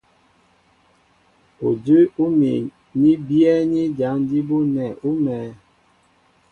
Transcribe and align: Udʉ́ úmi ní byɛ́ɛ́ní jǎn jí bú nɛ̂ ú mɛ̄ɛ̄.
Udʉ́ 1.67 1.99
úmi 2.23 2.51
ní 3.01 3.11
byɛ́ɛ́ní 3.27 3.81
jǎn 3.97 4.17
jí 4.29 4.39
bú 4.47 4.57
nɛ̂ 4.73 4.87
ú 5.07 5.11
mɛ̄ɛ̄. 5.23 5.51